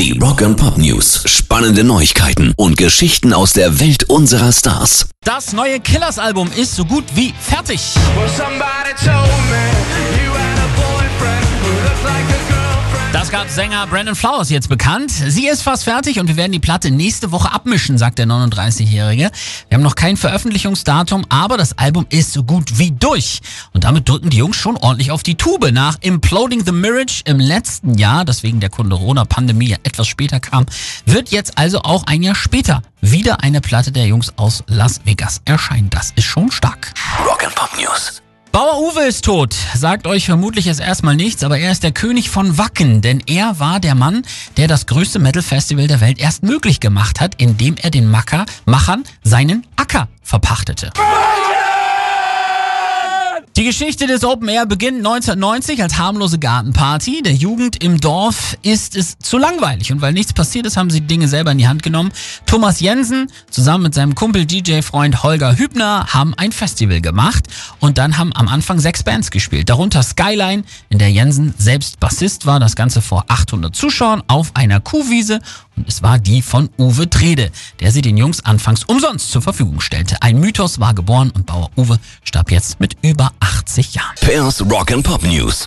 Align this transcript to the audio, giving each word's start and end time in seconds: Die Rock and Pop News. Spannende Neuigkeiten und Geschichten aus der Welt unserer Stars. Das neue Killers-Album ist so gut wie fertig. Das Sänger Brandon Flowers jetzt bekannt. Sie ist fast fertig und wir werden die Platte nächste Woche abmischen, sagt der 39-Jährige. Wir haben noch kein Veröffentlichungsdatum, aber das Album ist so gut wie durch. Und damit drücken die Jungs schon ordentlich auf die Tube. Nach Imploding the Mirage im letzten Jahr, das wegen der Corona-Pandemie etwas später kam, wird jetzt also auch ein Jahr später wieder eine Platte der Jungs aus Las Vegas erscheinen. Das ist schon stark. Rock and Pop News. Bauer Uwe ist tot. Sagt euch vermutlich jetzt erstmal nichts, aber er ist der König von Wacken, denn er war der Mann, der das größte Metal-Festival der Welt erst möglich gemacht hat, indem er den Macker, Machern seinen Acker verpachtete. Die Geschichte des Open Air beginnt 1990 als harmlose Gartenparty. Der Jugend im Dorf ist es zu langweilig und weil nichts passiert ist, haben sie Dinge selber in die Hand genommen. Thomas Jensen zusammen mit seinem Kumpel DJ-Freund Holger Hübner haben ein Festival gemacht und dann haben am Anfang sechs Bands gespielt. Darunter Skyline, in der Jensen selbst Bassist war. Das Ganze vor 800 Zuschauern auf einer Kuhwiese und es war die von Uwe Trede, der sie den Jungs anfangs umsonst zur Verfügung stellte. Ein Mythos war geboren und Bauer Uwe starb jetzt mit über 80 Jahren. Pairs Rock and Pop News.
Die 0.00 0.18
Rock 0.18 0.40
and 0.40 0.56
Pop 0.56 0.78
News. 0.78 1.24
Spannende 1.26 1.84
Neuigkeiten 1.84 2.54
und 2.56 2.78
Geschichten 2.78 3.34
aus 3.34 3.52
der 3.52 3.80
Welt 3.80 4.04
unserer 4.04 4.50
Stars. 4.50 5.10
Das 5.24 5.52
neue 5.52 5.78
Killers-Album 5.78 6.50
ist 6.56 6.74
so 6.74 6.86
gut 6.86 7.04
wie 7.14 7.34
fertig. 7.38 7.82
Das 8.16 8.38
Sänger 13.48 13.86
Brandon 13.86 14.14
Flowers 14.14 14.50
jetzt 14.50 14.68
bekannt. 14.68 15.10
Sie 15.10 15.48
ist 15.48 15.62
fast 15.62 15.84
fertig 15.84 16.20
und 16.20 16.28
wir 16.28 16.36
werden 16.36 16.52
die 16.52 16.58
Platte 16.58 16.90
nächste 16.90 17.32
Woche 17.32 17.52
abmischen, 17.52 17.96
sagt 17.96 18.18
der 18.18 18.26
39-Jährige. 18.26 19.30
Wir 19.68 19.74
haben 19.74 19.82
noch 19.82 19.94
kein 19.94 20.16
Veröffentlichungsdatum, 20.16 21.24
aber 21.28 21.56
das 21.56 21.78
Album 21.78 22.06
ist 22.10 22.32
so 22.32 22.42
gut 22.44 22.78
wie 22.78 22.92
durch. 22.92 23.40
Und 23.72 23.84
damit 23.84 24.08
drücken 24.08 24.30
die 24.30 24.36
Jungs 24.36 24.56
schon 24.56 24.76
ordentlich 24.76 25.10
auf 25.10 25.22
die 25.22 25.36
Tube. 25.36 25.72
Nach 25.72 25.96
Imploding 26.00 26.64
the 26.64 26.72
Mirage 26.72 27.22
im 27.24 27.40
letzten 27.40 27.94
Jahr, 27.94 28.24
das 28.24 28.42
wegen 28.42 28.60
der 28.60 28.70
Corona-Pandemie 28.70 29.76
etwas 29.82 30.06
später 30.06 30.38
kam, 30.38 30.66
wird 31.06 31.30
jetzt 31.30 31.56
also 31.56 31.80
auch 31.82 32.04
ein 32.06 32.22
Jahr 32.22 32.34
später 32.34 32.82
wieder 33.00 33.42
eine 33.42 33.60
Platte 33.60 33.92
der 33.92 34.06
Jungs 34.06 34.32
aus 34.36 34.64
Las 34.66 35.00
Vegas 35.04 35.40
erscheinen. 35.44 35.90
Das 35.90 36.12
ist 36.14 36.24
schon 36.24 36.50
stark. 36.50 36.92
Rock 37.26 37.44
and 37.44 37.54
Pop 37.54 37.70
News. 37.78 38.22
Bauer 38.52 38.80
Uwe 38.80 39.06
ist 39.06 39.24
tot. 39.24 39.54
Sagt 39.74 40.08
euch 40.08 40.24
vermutlich 40.24 40.64
jetzt 40.64 40.80
erstmal 40.80 41.14
nichts, 41.14 41.44
aber 41.44 41.58
er 41.58 41.70
ist 41.70 41.84
der 41.84 41.92
König 41.92 42.30
von 42.30 42.58
Wacken, 42.58 43.00
denn 43.00 43.22
er 43.26 43.60
war 43.60 43.78
der 43.78 43.94
Mann, 43.94 44.22
der 44.56 44.66
das 44.66 44.86
größte 44.86 45.20
Metal-Festival 45.20 45.86
der 45.86 46.00
Welt 46.00 46.18
erst 46.18 46.42
möglich 46.42 46.80
gemacht 46.80 47.20
hat, 47.20 47.36
indem 47.36 47.76
er 47.76 47.90
den 47.90 48.10
Macker, 48.10 48.46
Machern 48.64 49.04
seinen 49.22 49.64
Acker 49.76 50.08
verpachtete. 50.22 50.90
Die 53.60 53.66
Geschichte 53.66 54.06
des 54.06 54.24
Open 54.24 54.48
Air 54.48 54.64
beginnt 54.64 55.06
1990 55.06 55.82
als 55.82 55.98
harmlose 55.98 56.38
Gartenparty. 56.38 57.20
Der 57.20 57.34
Jugend 57.34 57.84
im 57.84 58.00
Dorf 58.00 58.56
ist 58.62 58.96
es 58.96 59.18
zu 59.18 59.36
langweilig 59.36 59.92
und 59.92 60.00
weil 60.00 60.14
nichts 60.14 60.32
passiert 60.32 60.64
ist, 60.64 60.78
haben 60.78 60.88
sie 60.88 61.02
Dinge 61.02 61.28
selber 61.28 61.52
in 61.52 61.58
die 61.58 61.68
Hand 61.68 61.82
genommen. 61.82 62.10
Thomas 62.46 62.80
Jensen 62.80 63.30
zusammen 63.50 63.82
mit 63.82 63.94
seinem 63.94 64.14
Kumpel 64.14 64.46
DJ-Freund 64.46 65.22
Holger 65.22 65.58
Hübner 65.58 66.06
haben 66.08 66.32
ein 66.38 66.52
Festival 66.52 67.02
gemacht 67.02 67.48
und 67.80 67.98
dann 67.98 68.16
haben 68.16 68.34
am 68.34 68.48
Anfang 68.48 68.78
sechs 68.78 69.02
Bands 69.02 69.30
gespielt. 69.30 69.68
Darunter 69.68 70.02
Skyline, 70.02 70.62
in 70.88 70.98
der 70.98 71.10
Jensen 71.10 71.52
selbst 71.58 72.00
Bassist 72.00 72.46
war. 72.46 72.60
Das 72.60 72.76
Ganze 72.76 73.02
vor 73.02 73.26
800 73.28 73.76
Zuschauern 73.76 74.22
auf 74.26 74.52
einer 74.54 74.80
Kuhwiese 74.80 75.40
und 75.80 75.88
es 75.88 76.02
war 76.02 76.18
die 76.18 76.42
von 76.42 76.68
Uwe 76.78 77.08
Trede, 77.08 77.50
der 77.80 77.90
sie 77.90 78.02
den 78.02 78.18
Jungs 78.18 78.44
anfangs 78.44 78.84
umsonst 78.84 79.30
zur 79.30 79.40
Verfügung 79.40 79.80
stellte. 79.80 80.20
Ein 80.20 80.38
Mythos 80.38 80.78
war 80.78 80.92
geboren 80.92 81.30
und 81.34 81.46
Bauer 81.46 81.70
Uwe 81.74 81.98
starb 82.22 82.50
jetzt 82.50 82.80
mit 82.80 82.96
über 83.00 83.32
80 83.50 83.92
Jahren. 83.92 84.14
Pairs 84.20 84.62
Rock 84.62 84.90
and 84.92 85.04
Pop 85.04 85.22
News. 85.22 85.66